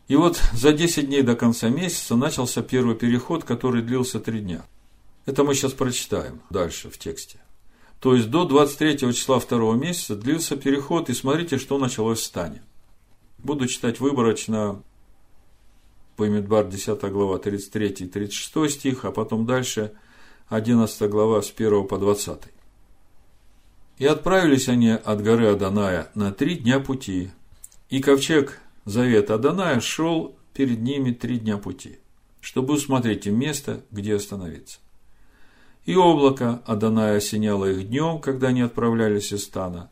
И 0.08 0.15
вот 0.15 0.41
за 0.53 0.74
10 0.74 1.08
дней 1.08 1.22
до 1.22 1.36
конца 1.36 1.70
месяца 1.70 2.15
начался 2.15 2.62
первый 2.62 2.96
переход, 2.96 3.44
который 3.44 3.82
длился 3.82 4.20
3 4.20 4.39
дня. 4.39 4.65
Это 5.25 5.44
мы 5.44 5.53
сейчас 5.53 5.74
прочитаем 5.74 6.41
дальше 6.50 6.89
в 6.89 6.98
тексте. 6.98 7.39
То 8.00 8.15
есть 8.15 8.29
до 8.29 8.46
23 8.46 9.13
числа 9.13 9.39
второго 9.39 9.75
месяца 9.75 10.15
длился 10.15 10.56
переход, 10.56 11.10
и 11.10 11.13
смотрите, 11.13 11.58
что 11.58 11.77
началось 11.77 12.20
в 12.20 12.24
стане. 12.24 12.63
Буду 13.43 13.67
читать 13.67 14.01
выборочно 14.01 14.84
Бамидбар 16.17 16.67
10 16.67 17.01
глава 17.03 17.38
33 17.38 17.88
и 17.88 18.05
36 18.05 18.75
стих, 18.75 19.05
а 19.05 19.12
потом 19.12 19.46
дальше 19.46 19.93
11 20.50 21.10
глава 21.10 21.41
с 21.41 21.53
1 21.55 21.88
по 21.88 21.98
20. 21.98 22.41
И 23.98 24.05
отправились 24.05 24.67
они 24.67 24.89
от 24.91 25.24
горы 25.24 25.48
Аданая 25.48 26.12
на 26.15 26.34
три 26.34 26.55
дня 26.55 26.81
пути, 26.81 27.31
и 27.89 28.01
ковчег 28.01 28.60
завета 28.84 29.36
Аданая 29.36 29.79
шел 29.79 30.36
перед 30.53 30.81
ними 30.81 31.13
три 31.13 31.39
дня 31.39 31.58
пути, 31.58 32.00
чтобы 32.41 32.74
усмотреть 32.74 33.25
им 33.25 33.39
место, 33.39 33.86
где 33.89 34.15
остановиться. 34.15 34.79
И 35.86 35.96
облако 35.96 36.62
Аданая 36.65 37.17
осеняло 37.17 37.72
их 37.72 37.88
днем, 37.88 38.19
когда 38.19 38.50
они 38.50 38.62
отправлялись 38.62 39.31
из 39.31 39.46
стана, 39.46 39.89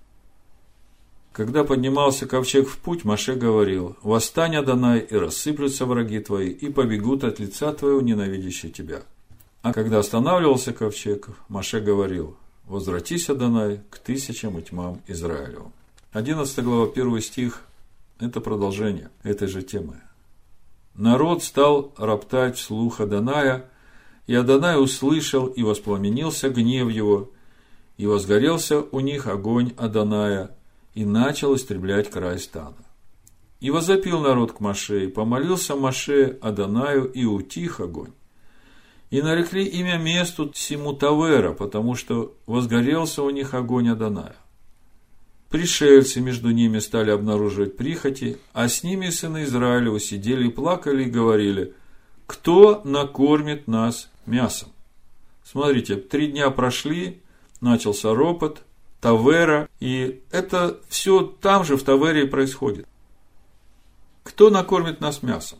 когда 1.38 1.64
поднимался 1.64 2.26
ковчег 2.26 2.68
в 2.68 2.80
путь, 2.80 3.04
Маше 3.06 3.36
говорил, 3.36 3.96
«Восстань, 4.02 4.56
Адонай, 4.56 5.02
и 5.02 5.16
рассыплются 5.16 5.86
враги 5.86 6.20
твои, 6.20 6.50
и 6.50 6.68
побегут 6.68 7.24
от 7.24 7.38
лица 7.38 7.72
твоего, 7.74 8.02
ненавидящие 8.02 8.72
тебя». 8.72 9.04
А 9.62 9.72
когда 9.72 10.00
останавливался 10.00 10.74
ковчег, 10.74 11.30
Маше 11.48 11.80
говорил, 11.80 12.36
«Возвратись, 12.66 13.30
Адонай, 13.30 13.82
к 13.92 14.00
тысячам 14.00 14.58
и 14.58 14.64
тьмам 14.64 15.04
Израилю». 15.06 15.72
11 16.12 16.64
глава, 16.64 16.92
1 16.92 17.22
стих– 17.22 17.62
это 18.20 18.42
продолжение 18.42 19.12
этой 19.22 19.48
же 19.48 19.62
темы. 19.62 20.02
Народ 20.96 21.44
стал 21.44 21.94
роптать 21.98 22.58
вслух 22.58 23.00
Адоная, 23.00 23.70
и 24.26 24.34
Адонай 24.34 24.82
услышал 24.82 25.46
и 25.46 25.62
воспламенился 25.62 26.50
гнев 26.50 26.90
его, 26.90 27.30
и 27.98 28.08
возгорелся 28.08 28.82
у 28.82 29.02
них 29.02 29.28
огонь 29.28 29.74
Адоная, 29.78 30.57
и 30.98 31.06
начал 31.06 31.56
истреблять 31.56 32.10
край 32.10 32.40
стана. 32.40 32.84
И 33.60 33.70
возопил 33.70 34.20
народ 34.20 34.54
к 34.54 34.60
Маше, 34.62 35.06
и 35.06 35.08
помолился 35.08 35.76
Маше 35.76 36.40
Адонаю, 36.42 37.06
и 37.06 37.24
утих 37.24 37.80
огонь. 37.80 38.14
И 39.12 39.22
нарекли 39.22 39.64
имя 39.64 40.00
месту 40.00 40.52
Симу 40.56 40.94
Тавера, 40.94 41.54
потому 41.54 41.94
что 41.94 42.36
возгорелся 42.48 43.22
у 43.22 43.30
них 43.30 43.54
огонь 43.54 43.90
Адоная. 43.90 44.36
Пришельцы 45.52 46.20
между 46.20 46.50
ними 46.50 46.80
стали 46.80 47.12
обнаруживать 47.12 47.78
прихоти, 47.78 48.40
а 48.54 48.68
с 48.68 48.82
ними 48.82 49.12
сыны 49.12 49.44
Израилева 49.44 50.00
сидели 50.00 50.48
и 50.48 50.52
плакали 50.52 51.04
и 51.04 51.12
говорили, 51.12 51.76
кто 52.26 52.82
накормит 52.84 53.68
нас 53.68 54.10
мясом? 54.26 54.70
Смотрите, 55.44 55.98
три 55.98 56.32
дня 56.32 56.50
прошли, 56.50 57.22
начался 57.62 58.16
ропот, 58.16 58.64
Тавера, 59.02 59.70
и 59.80 60.22
это 60.32 60.80
все 60.90 61.22
там 61.22 61.64
же 61.64 61.78
в 61.78 61.84
Тавере 61.84 62.26
происходит. 62.26 62.88
Кто 64.24 64.50
накормит 64.50 65.00
нас 65.02 65.24
мясом? 65.24 65.60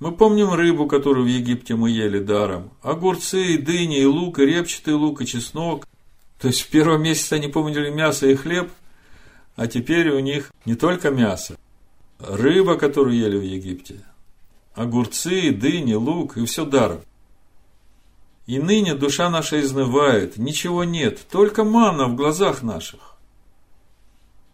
Мы 0.00 0.12
помним 0.12 0.52
рыбу, 0.52 0.86
которую 0.86 1.24
в 1.24 1.28
Египте 1.28 1.76
мы 1.76 1.90
ели 1.90 2.18
даром, 2.18 2.70
огурцы, 2.82 3.54
и 3.54 3.58
дыни, 3.58 4.00
и 4.00 4.04
лук, 4.04 4.38
и 4.38 4.46
репчатый 4.46 4.94
лук, 4.94 5.22
и 5.22 5.26
чеснок. 5.26 5.86
То 6.40 6.48
есть 6.48 6.62
в 6.62 6.68
первом 6.68 7.02
месяце 7.02 7.34
они 7.34 7.48
помнили 7.48 7.90
мясо 7.90 8.26
и 8.26 8.34
хлеб, 8.34 8.70
а 9.56 9.66
теперь 9.66 10.10
у 10.10 10.18
них 10.18 10.52
не 10.64 10.74
только 10.74 11.10
мясо, 11.10 11.56
рыба, 12.18 12.76
которую 12.76 13.16
ели 13.16 13.38
в 13.38 13.42
Египте, 13.42 14.00
огурцы, 14.74 15.52
дыни, 15.52 15.94
лук, 15.94 16.36
и 16.36 16.44
все 16.44 16.64
даром. 16.64 17.00
И 18.46 18.58
ныне 18.58 18.94
душа 18.94 19.30
наша 19.30 19.60
изнывает, 19.60 20.36
ничего 20.36 20.84
нет, 20.84 21.26
только 21.30 21.64
манна 21.64 22.08
в 22.08 22.14
глазах 22.14 22.62
наших. 22.62 23.16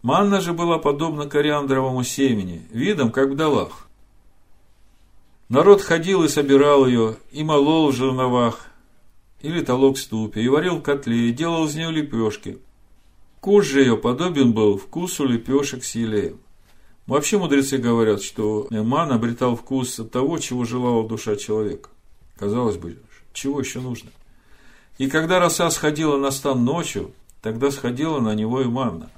Манна 0.02 0.40
же 0.40 0.52
была 0.52 0.78
подобна 0.78 1.26
кориандровому 1.26 2.04
семени, 2.04 2.66
видом, 2.70 3.10
как 3.10 3.30
в 3.30 3.36
долах. 3.36 3.88
Народ 5.48 5.82
ходил 5.82 6.22
и 6.22 6.28
собирал 6.28 6.86
ее, 6.86 7.16
и 7.32 7.42
молол 7.42 7.90
в 7.90 7.94
жерновах, 7.96 8.66
или 9.42 9.60
толок 9.60 9.98
ступе, 9.98 10.42
и 10.42 10.48
варил 10.48 10.76
в 10.76 10.82
котле, 10.82 11.28
и 11.28 11.32
делал 11.32 11.66
из 11.66 11.74
нее 11.74 11.90
лепешки. 11.90 12.58
Вкус 13.38 13.66
же 13.66 13.80
ее 13.80 13.96
подобен 13.96 14.52
был 14.52 14.78
вкусу 14.78 15.26
лепешек 15.26 15.82
с 15.82 15.96
елеем. 15.96 16.38
Вообще 17.06 17.38
мудрецы 17.38 17.78
говорят, 17.78 18.22
что 18.22 18.68
ман 18.70 19.10
обретал 19.10 19.56
вкус 19.56 19.98
от 19.98 20.12
того, 20.12 20.38
чего 20.38 20.64
желала 20.64 21.08
душа 21.08 21.34
человека. 21.34 21.90
Казалось 22.38 22.76
бы, 22.76 22.98
чего 23.32 23.60
еще 23.60 23.80
нужно? 23.80 24.10
И 24.98 25.08
когда 25.08 25.38
роса 25.38 25.70
сходила 25.70 26.16
на 26.18 26.30
стан 26.30 26.64
ночью, 26.64 27.12
тогда 27.42 27.70
сходила 27.70 28.20
на 28.20 28.34
него 28.34 28.60
и 28.60 28.66
манна. 28.66 29.10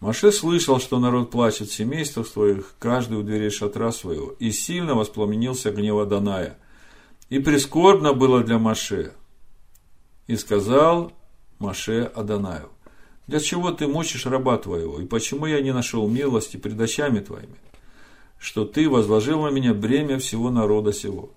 Маше 0.00 0.30
слышал, 0.30 0.78
что 0.78 0.98
народ 0.98 1.30
плачет 1.30 1.68
в 1.68 1.74
семействах 1.74 2.26
своих, 2.26 2.74
каждый 2.78 3.18
у 3.18 3.22
дверей 3.22 3.50
шатра 3.50 3.90
своего, 3.90 4.34
и 4.38 4.52
сильно 4.52 4.94
воспламенился 4.94 5.72
гнев 5.72 6.08
Даная. 6.08 6.56
И 7.30 7.40
прискорбно 7.40 8.12
было 8.12 8.42
для 8.42 8.58
Маше. 8.58 9.12
И 10.28 10.36
сказал 10.36 11.12
Маше 11.58 12.10
Адонаю, 12.14 12.70
«Для 13.26 13.40
чего 13.40 13.72
ты 13.72 13.86
мучишь 13.86 14.24
раба 14.24 14.56
твоего, 14.56 15.00
и 15.00 15.04
почему 15.04 15.46
я 15.46 15.60
не 15.60 15.72
нашел 15.72 16.08
милости 16.08 16.56
пред 16.56 16.80
очами 16.80 17.20
твоими, 17.20 17.56
что 18.38 18.64
ты 18.64 18.88
возложил 18.88 19.42
на 19.42 19.50
меня 19.50 19.74
бремя 19.74 20.18
всего 20.18 20.50
народа 20.50 20.92
сего?» 20.92 21.30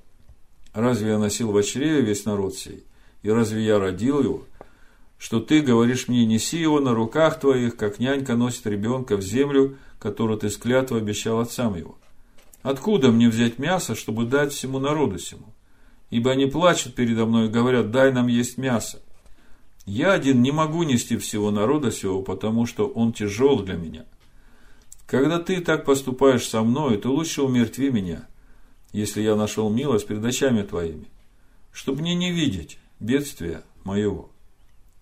Разве 0.73 1.11
я 1.11 1.17
носил 1.17 1.51
в 1.51 1.63
чреве 1.63 2.01
весь 2.01 2.25
народ 2.25 2.55
сей? 2.55 2.83
И 3.23 3.29
разве 3.29 3.63
я 3.63 3.79
родил 3.79 4.21
его? 4.21 4.43
Что 5.17 5.39
ты 5.39 5.61
говоришь 5.61 6.07
мне, 6.07 6.25
неси 6.25 6.59
его 6.59 6.79
на 6.79 6.93
руках 6.93 7.39
твоих, 7.39 7.75
как 7.75 7.99
нянька 7.99 8.35
носит 8.35 8.65
ребенка 8.65 9.17
в 9.17 9.21
землю, 9.21 9.77
которую 9.99 10.39
ты 10.39 10.49
с 10.49 10.57
клятвой 10.57 10.99
обещал 10.99 11.39
отцам 11.39 11.75
его. 11.75 11.95
Откуда 12.63 13.11
мне 13.11 13.29
взять 13.29 13.59
мясо, 13.59 13.95
чтобы 13.95 14.25
дать 14.25 14.53
всему 14.53 14.79
народу 14.79 15.19
сему? 15.19 15.53
Ибо 16.09 16.31
они 16.31 16.47
плачут 16.47 16.95
передо 16.95 17.25
мной 17.25 17.47
и 17.47 17.51
говорят, 17.51 17.91
дай 17.91 18.11
нам 18.11 18.27
есть 18.27 18.57
мясо. 18.57 18.99
Я 19.85 20.13
один 20.13 20.41
не 20.41 20.51
могу 20.51 20.83
нести 20.83 21.17
всего 21.17 21.51
народа 21.51 21.91
сего, 21.91 22.21
потому 22.21 22.65
что 22.65 22.87
он 22.87 23.13
тяжел 23.13 23.59
для 23.59 23.75
меня. 23.75 24.05
Когда 25.07 25.39
ты 25.39 25.59
так 25.61 25.85
поступаешь 25.85 26.47
со 26.47 26.63
мной, 26.63 26.97
то 26.97 27.11
лучше 27.11 27.41
умертви 27.41 27.91
меня, 27.91 28.27
если 28.91 29.21
я 29.21 29.35
нашел 29.35 29.69
милость 29.69 30.07
перед 30.07 30.23
очами 30.23 30.63
твоими. 30.63 31.07
чтобы 31.71 32.01
мне 32.01 32.15
не 32.15 32.31
видеть 32.31 32.77
бедствия 32.99 33.63
моего. 33.83 34.29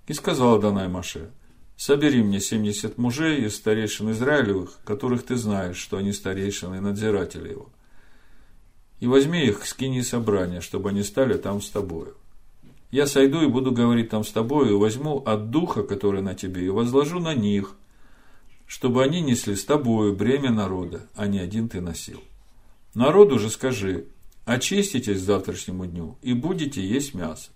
И 0.08 0.14
сказал 0.14 0.56
Адонай 0.56 0.88
Маше, 0.88 1.32
собери 1.76 2.24
мне 2.24 2.40
семьдесят 2.40 2.98
мужей 2.98 3.46
из 3.46 3.56
старейшин 3.56 4.12
Израилевых, 4.12 4.80
которых 4.84 5.26
ты 5.26 5.36
знаешь, 5.36 5.78
что 5.78 5.98
они 5.98 6.14
старейшины 6.14 6.76
и 6.76 6.80
надзиратели 6.80 7.50
его. 7.50 7.70
И 9.00 9.08
возьми 9.08 9.46
их 9.46 9.62
к 9.62 9.66
скини 9.66 10.02
собрания, 10.02 10.62
чтобы 10.62 10.90
они 10.90 11.04
стали 11.04 11.38
там 11.38 11.62
с 11.62 11.70
тобою. 11.70 12.16
Я 12.92 13.06
сойду 13.06 13.42
и 13.42 13.48
буду 13.48 13.72
говорить 13.72 14.10
там 14.10 14.24
с 14.24 14.32
тобою, 14.32 14.72
и 14.72 14.80
возьму 14.80 15.18
от 15.20 15.52
духа, 15.52 15.84
который 15.84 16.22
на 16.22 16.34
тебе, 16.34 16.66
и 16.66 16.70
возложу 16.70 17.20
на 17.20 17.36
них, 17.36 17.76
чтобы 18.66 19.04
они 19.04 19.22
несли 19.22 19.56
с 19.56 19.64
тобою 19.64 20.16
бремя 20.16 20.52
народа, 20.52 21.08
а 21.16 21.28
не 21.28 21.40
один 21.40 21.70
ты 21.70 21.82
носил. 21.82 22.22
Народу 22.94 23.40
же 23.40 23.50
скажи, 23.50 24.06
очиститесь 24.46 25.22
к 25.22 25.26
завтрашнему 25.26 25.86
дню, 25.86 26.18
и 26.22 26.34
будете 26.34 26.86
есть 26.86 27.14
мясо. 27.14 27.52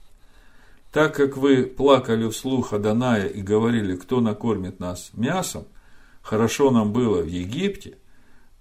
Так 0.92 1.16
как 1.16 1.38
вы 1.38 1.64
плакали 1.64 2.30
вслух 2.30 2.72
Аданая 2.72 3.26
и 3.26 3.42
говорили, 3.42 3.96
кто 3.96 4.22
накормит 4.22 4.80
нас 4.80 5.10
мясом, 5.14 5.66
хорошо 6.22 6.70
нам 6.70 6.94
было 6.94 7.22
в 7.22 7.28
Египте, 7.28 7.98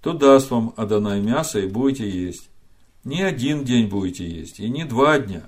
то 0.01 0.13
даст 0.13 0.49
вам 0.49 0.73
Адонай 0.75 1.21
мясо 1.21 1.59
и 1.59 1.67
будете 1.67 2.09
есть. 2.09 2.49
Не 3.03 3.21
один 3.21 3.63
день 3.63 3.87
будете 3.87 4.27
есть, 4.27 4.59
и 4.59 4.67
не 4.67 4.83
два 4.83 5.19
дня, 5.19 5.43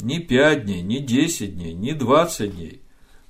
не 0.00 0.20
пять 0.20 0.64
дней, 0.64 0.82
не 0.82 1.00
десять 1.00 1.54
дней, 1.54 1.74
не 1.74 1.92
двадцать 1.92 2.54
дней, 2.54 2.80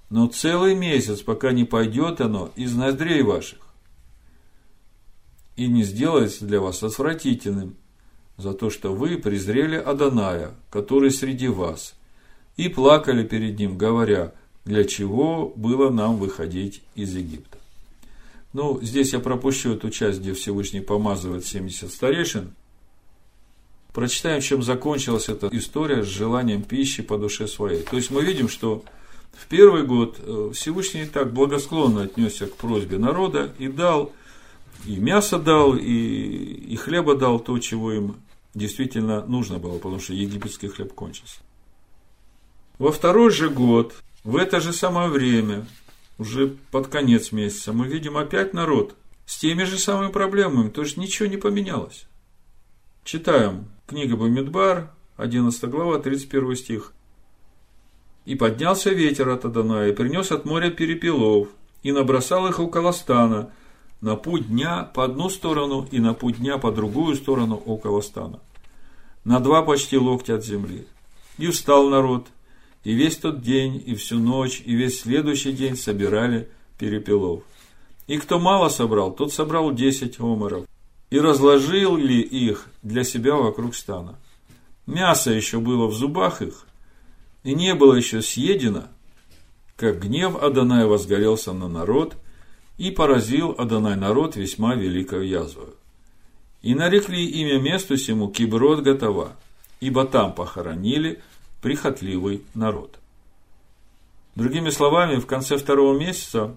но 0.08 0.28
целый 0.28 0.74
месяц, 0.74 1.22
пока 1.22 1.52
не 1.52 1.64
пойдет 1.64 2.20
оно 2.20 2.52
из 2.54 2.74
ноздрей 2.74 3.22
ваших 3.22 3.65
и 5.56 5.66
не 5.66 5.82
сделается 5.82 6.44
для 6.44 6.60
вас 6.60 6.82
отвратительным 6.82 7.76
за 8.36 8.52
то, 8.52 8.70
что 8.70 8.94
вы 8.94 9.16
презрели 9.16 9.76
Аданая, 9.76 10.52
который 10.70 11.10
среди 11.10 11.48
вас– 11.48 11.94
и 12.56 12.68
плакали 12.68 13.22
перед 13.22 13.58
ним, 13.58 13.76
говоря, 13.76 14.32
для 14.64 14.84
чего 14.84 15.52
было 15.56 15.90
нам 15.90 16.16
выходить 16.16 16.82
из 16.94 17.14
Египта. 17.14 17.58
Ну, 18.52 18.80
здесь 18.82 19.12
я 19.12 19.20
пропущу 19.20 19.74
эту 19.74 19.90
часть, 19.90 20.20
где 20.20 20.32
Всевышний 20.32 20.80
помазывает 20.80 21.44
70 21.44 21.92
старейшин. 21.92 22.54
Прочитаем, 23.92 24.40
чем 24.40 24.62
закончилась 24.62 25.28
эта 25.28 25.48
история 25.52 26.02
с 26.02 26.06
желанием 26.06 26.62
пищи 26.62 27.02
по 27.02 27.18
душе 27.18 27.46
своей. 27.46 27.82
То 27.82 27.96
есть 27.96 28.10
мы 28.10 28.24
видим, 28.24 28.48
что 28.48 28.82
в 29.32 29.46
первый 29.46 29.84
год 29.84 30.16
э, 30.18 30.50
Всевышний 30.54 31.06
так 31.06 31.32
благосклонно 31.32 32.02
отнесся 32.02 32.46
к 32.46 32.56
просьбе 32.56 32.98
народа 32.98 33.52
и 33.58 33.68
дал, 33.68 34.12
и 34.84 34.96
мясо 34.96 35.38
дал, 35.38 35.76
и, 35.76 35.84
и 35.84 36.76
хлеба 36.76 37.14
дал 37.14 37.40
то, 37.40 37.58
чего 37.58 37.92
им 37.92 38.16
действительно 38.54 39.24
нужно 39.26 39.58
было, 39.58 39.78
потому 39.78 40.00
что 40.00 40.12
египетский 40.12 40.68
хлеб 40.68 40.92
кончился. 40.92 41.40
Во 42.78 42.92
второй 42.92 43.30
же 43.30 43.48
год, 43.48 43.94
в 44.24 44.36
это 44.36 44.60
же 44.60 44.72
самое 44.72 45.08
время, 45.08 45.66
уже 46.18 46.56
под 46.70 46.88
конец 46.88 47.32
месяца, 47.32 47.72
мы 47.72 47.86
видим 47.86 48.16
опять 48.16 48.52
народ 48.54 48.94
с 49.24 49.38
теми 49.38 49.64
же 49.64 49.78
самыми 49.78 50.12
проблемами, 50.12 50.70
то 50.70 50.82
есть 50.82 50.96
ничего 50.96 51.28
не 51.28 51.36
поменялось. 51.36 52.06
Читаем 53.04 53.68
книга 53.86 54.16
Бамидбар, 54.16 54.90
11 55.16 55.64
глава, 55.64 55.98
31 55.98 56.56
стих. 56.56 56.92
«И 58.24 58.34
поднялся 58.34 58.90
ветер 58.90 59.28
от 59.28 59.44
Адана, 59.44 59.88
и 59.88 59.92
принес 59.92 60.32
от 60.32 60.44
моря 60.44 60.70
перепелов, 60.70 61.48
и 61.82 61.92
набросал 61.92 62.48
их 62.48 62.58
около 62.58 62.92
стана, 62.92 63.50
на 64.00 64.16
путь 64.16 64.48
дня 64.48 64.82
по 64.94 65.04
одну 65.04 65.28
сторону 65.28 65.86
и 65.90 65.98
на 65.98 66.14
путь 66.14 66.38
дня 66.38 66.58
по 66.58 66.70
другую 66.72 67.16
сторону 67.16 67.56
около 67.56 68.00
стана, 68.00 68.40
на 69.24 69.40
два 69.40 69.62
почти 69.62 69.96
локтя 69.96 70.36
от 70.36 70.44
земли. 70.44 70.86
И 71.38 71.48
встал 71.48 71.88
народ, 71.88 72.26
и 72.84 72.94
весь 72.94 73.16
тот 73.16 73.42
день, 73.42 73.82
и 73.84 73.94
всю 73.94 74.18
ночь, 74.18 74.62
и 74.64 74.74
весь 74.74 75.00
следующий 75.00 75.52
день 75.52 75.76
собирали 75.76 76.48
перепелов. 76.78 77.42
И 78.06 78.18
кто 78.18 78.38
мало 78.38 78.68
собрал, 78.68 79.12
тот 79.12 79.32
собрал 79.32 79.72
десять 79.72 80.20
омеров. 80.20 80.66
И 81.10 81.18
разложил 81.18 81.96
ли 81.96 82.20
их 82.20 82.66
для 82.82 83.04
себя 83.04 83.34
вокруг 83.34 83.74
стана. 83.74 84.16
Мясо 84.86 85.30
еще 85.30 85.58
было 85.58 85.86
в 85.86 85.94
зубах 85.94 86.42
их, 86.42 86.66
и 87.42 87.54
не 87.54 87.74
было 87.74 87.94
еще 87.94 88.22
съедено, 88.22 88.84
как 89.76 90.00
гнев 90.00 90.40
Адонай 90.42 90.86
возгорелся 90.86 91.52
на 91.52 91.68
народ, 91.68 92.16
и 92.78 92.90
поразил 92.90 93.54
Адонай 93.58 93.96
народ 93.96 94.36
весьма 94.36 94.74
великою 94.74 95.26
язвою. 95.26 95.74
И 96.62 96.74
нарекли 96.74 97.24
имя 97.24 97.60
месту 97.60 97.96
сему 97.96 98.28
Киброд 98.28 98.82
Готова, 98.82 99.32
ибо 99.80 100.04
там 100.04 100.32
похоронили 100.32 101.22
прихотливый 101.62 102.42
народ. 102.54 102.98
Другими 104.34 104.70
словами, 104.70 105.16
в 105.16 105.26
конце 105.26 105.56
второго 105.56 105.98
месяца, 105.98 106.56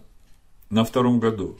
на 0.70 0.84
втором 0.84 1.20
году, 1.20 1.58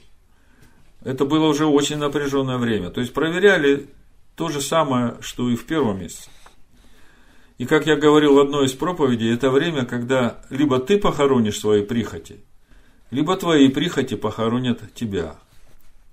это 1.02 1.24
было 1.24 1.46
уже 1.46 1.64
очень 1.66 1.96
напряженное 1.96 2.58
время. 2.58 2.90
То 2.90 3.00
есть 3.00 3.14
проверяли 3.14 3.88
то 4.36 4.48
же 4.48 4.60
самое, 4.60 5.16
что 5.20 5.48
и 5.48 5.56
в 5.56 5.64
первом 5.64 6.00
месяце. 6.00 6.28
И 7.56 7.66
как 7.66 7.86
я 7.86 7.96
говорил 7.96 8.34
в 8.34 8.38
одной 8.38 8.66
из 8.66 8.72
проповедей, 8.72 9.32
это 9.32 9.50
время, 9.50 9.84
когда 9.84 10.42
либо 10.50 10.78
ты 10.78 10.98
похоронишь 10.98 11.58
свои 11.58 11.82
прихоти, 11.82 12.40
либо 13.10 13.36
твои 13.36 13.68
прихоти 13.68 14.14
похоронят 14.14 14.94
тебя. 14.94 15.36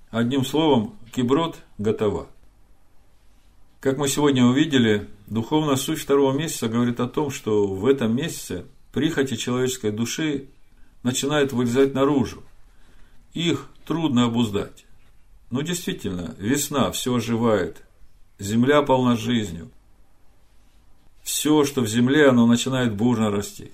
Одним 0.09 0.45
словом, 0.45 0.95
киброд 1.13 1.57
готова. 1.77 2.27
Как 3.79 3.97
мы 3.97 4.07
сегодня 4.07 4.45
увидели, 4.45 5.07
духовная 5.27 5.75
суть 5.75 5.99
второго 5.99 6.33
месяца 6.35 6.67
говорит 6.67 6.99
о 6.99 7.07
том, 7.07 7.29
что 7.29 7.67
в 7.67 7.85
этом 7.85 8.15
месяце 8.15 8.65
прихоти 8.91 9.35
человеческой 9.35 9.91
души 9.91 10.47
начинают 11.03 11.53
вылезать 11.53 11.93
наружу. 11.93 12.43
Их 13.33 13.69
трудно 13.85 14.25
обуздать. 14.25 14.85
Но 15.51 15.61
действительно, 15.61 16.35
весна, 16.39 16.91
все 16.91 17.15
оживает, 17.15 17.83
земля 18.39 18.81
полна 18.81 19.15
жизнью. 19.15 19.69
Все, 21.21 21.63
что 21.63 21.81
в 21.81 21.87
земле, 21.87 22.29
оно 22.29 22.47
начинает 22.47 22.95
бурно 22.95 23.29
расти. 23.29 23.71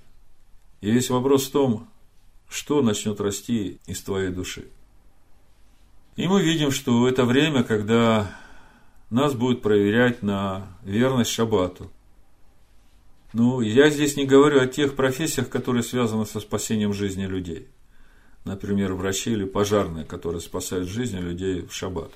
И 0.82 0.92
весь 0.92 1.10
вопрос 1.10 1.48
в 1.48 1.52
том, 1.52 1.88
что 2.54 2.84
начнет 2.84 3.20
расти 3.20 3.80
из 3.88 4.02
твоей 4.02 4.30
души. 4.30 4.66
И 6.16 6.28
мы 6.28 6.44
видим, 6.44 6.70
что 6.70 7.08
это 7.08 7.26
время, 7.26 7.64
когда 7.64 8.38
нас 9.10 9.34
будет 9.34 9.64
проверять 9.64 10.22
на 10.22 10.68
верность 10.84 11.32
шаббату. 11.32 11.90
Ну, 13.34 13.62
я 13.62 13.90
здесь 13.90 14.16
не 14.18 14.26
говорю 14.26 14.62
о 14.62 14.68
тех 14.68 14.96
профессиях, 14.96 15.50
которые 15.50 15.82
связаны 15.82 16.28
со 16.28 16.40
спасением 16.40 16.94
жизни 16.94 17.26
людей. 17.26 17.68
Например, 18.46 18.94
врачи 18.94 19.32
или 19.32 19.46
пожарные, 19.46 20.06
которые 20.06 20.40
спасают 20.40 20.88
жизни 20.88 21.20
людей 21.20 21.62
в 21.62 21.74
шаббат. 21.74 22.12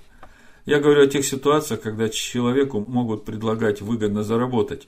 Я 0.67 0.79
говорю 0.79 1.03
о 1.03 1.07
тех 1.07 1.25
ситуациях, 1.25 1.81
когда 1.81 2.09
человеку 2.09 2.85
могут 2.87 3.25
предлагать 3.25 3.81
выгодно 3.81 4.23
заработать, 4.23 4.87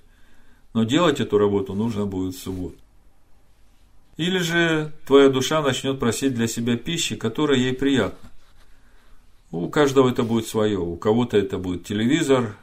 но 0.76 0.84
делать 0.84 1.20
эту 1.20 1.40
работу 1.40 1.74
нужно 1.74 2.06
будет 2.06 2.36
в 2.36 2.40
субботу. 2.40 2.78
Или 4.20 4.40
же 4.40 4.92
твоя 5.08 5.30
душа 5.30 5.62
начнет 5.62 5.98
просить 5.98 6.34
для 6.34 6.48
себя 6.48 6.76
пищи, 6.76 7.16
которая 7.16 7.58
ей 7.58 7.74
приятна. 7.74 8.30
У 9.50 9.70
каждого 9.70 10.10
это 10.10 10.24
будет 10.24 10.46
свое. 10.46 10.78
У 10.78 10.98
кого-то 10.98 11.38
это 11.38 11.58
будет 11.58 11.86
телевизор, 11.86 12.58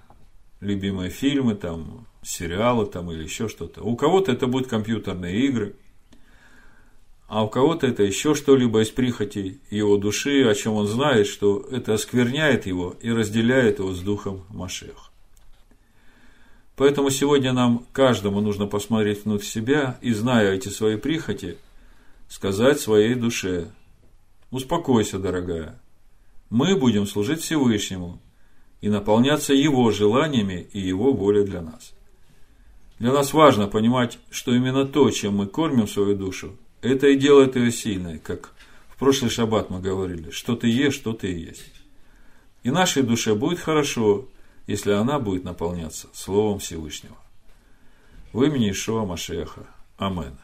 любимые 0.60 1.08
фильмы, 1.08 1.54
там, 1.54 2.06
сериалы 2.22 2.84
там, 2.84 3.10
или 3.10 3.22
еще 3.22 3.48
что-то. 3.48 3.82
У 3.82 3.96
кого-то 3.96 4.32
это 4.32 4.46
будут 4.46 4.68
компьютерные 4.68 5.46
игры. 5.46 5.76
А 7.26 7.42
у 7.42 7.48
кого-то 7.48 7.86
это 7.86 8.02
еще 8.02 8.34
что-либо 8.34 8.82
из 8.82 8.90
прихотей 8.90 9.62
его 9.70 9.96
души, 9.96 10.44
о 10.44 10.54
чем 10.54 10.74
он 10.74 10.86
знает, 10.86 11.26
что 11.26 11.66
это 11.70 11.94
оскверняет 11.94 12.66
его 12.66 12.96
и 13.00 13.10
разделяет 13.10 13.78
его 13.78 13.94
с 13.94 14.00
духом 14.00 14.44
Машех. 14.50 15.10
Поэтому 16.76 17.08
сегодня 17.08 17.52
нам 17.54 17.86
каждому 17.92 18.40
нужно 18.40 18.66
посмотреть 18.66 19.24
внутрь 19.24 19.44
себя 19.44 19.98
и, 20.02 20.12
зная 20.12 20.52
эти 20.52 20.68
свои 20.68 20.96
прихоти, 20.96 21.56
сказать 22.28 22.78
своей 22.78 23.14
душе, 23.14 23.70
успокойся, 24.50 25.18
дорогая, 25.18 25.80
мы 26.50 26.76
будем 26.76 27.06
служить 27.06 27.40
Всевышнему 27.40 28.20
и 28.82 28.90
наполняться 28.90 29.54
Его 29.54 29.90
желаниями 29.90 30.68
и 30.72 30.80
Его 30.80 31.14
волей 31.14 31.44
для 31.44 31.62
нас. 31.62 31.94
Для 32.98 33.12
нас 33.12 33.32
важно 33.32 33.68
понимать, 33.68 34.18
что 34.30 34.54
именно 34.54 34.84
то, 34.84 35.10
чем 35.10 35.36
мы 35.36 35.46
кормим 35.46 35.88
свою 35.88 36.14
душу, 36.14 36.56
это 36.82 37.08
и 37.08 37.16
делает 37.16 37.56
ее 37.56 37.72
сильной, 37.72 38.18
как 38.18 38.52
в 38.88 38.98
прошлый 38.98 39.30
шаббат 39.30 39.70
мы 39.70 39.80
говорили, 39.80 40.30
что 40.30 40.56
ты 40.56 40.68
ешь, 40.68 40.94
что 40.94 41.14
ты 41.14 41.28
есть. 41.28 41.72
И 42.62 42.70
нашей 42.70 43.02
душе 43.02 43.34
будет 43.34 43.60
хорошо, 43.60 44.26
если 44.66 44.92
она 44.92 45.18
будет 45.18 45.44
наполняться 45.44 46.08
Словом 46.12 46.58
Всевышнего. 46.58 47.16
В 48.32 48.42
имени 48.42 48.70
Ишуа 48.70 49.04
Машеха. 49.04 49.66
Амен. 49.96 50.38